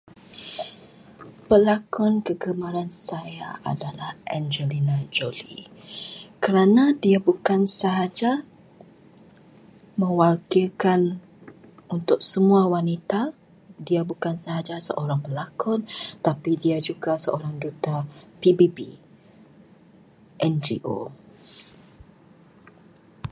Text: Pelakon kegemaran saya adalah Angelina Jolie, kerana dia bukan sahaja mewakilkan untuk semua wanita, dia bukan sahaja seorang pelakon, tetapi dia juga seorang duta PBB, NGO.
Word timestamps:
Pelakon 1.47 2.13
kegemaran 2.25 2.89
saya 3.07 3.49
adalah 3.71 4.11
Angelina 4.37 4.97
Jolie, 5.15 5.67
kerana 6.43 6.83
dia 7.03 7.19
bukan 7.27 7.61
sahaja 7.79 8.31
mewakilkan 10.01 11.01
untuk 11.95 12.17
semua 12.29 12.61
wanita, 12.73 13.21
dia 13.87 14.01
bukan 14.11 14.33
sahaja 14.45 14.75
seorang 14.87 15.19
pelakon, 15.25 15.79
tetapi 16.13 16.51
dia 16.63 16.77
juga 16.87 17.11
seorang 17.25 17.55
duta 17.63 17.95
PBB, 18.41 18.77
NGO. 20.53 20.99